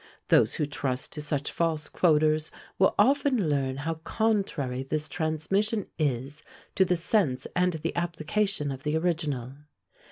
[0.29, 6.41] Those who trust to such false quoters will often learn how contrary this transmission is
[6.73, 9.53] to the sense and the application of the original.